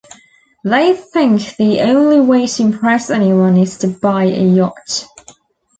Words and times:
They 0.63 0.95
think 0.95 1.57
the 1.57 1.81
only 1.81 2.19
way 2.19 2.47
to 2.47 2.63
impress 2.63 3.11
anyone 3.11 3.55
is 3.55 3.77
to 3.77 3.87
buy 3.87 4.23
a 4.23 4.41
yacht. 4.43 5.05